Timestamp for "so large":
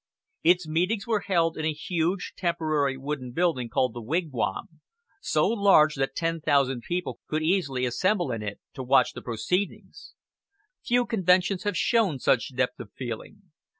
5.21-5.93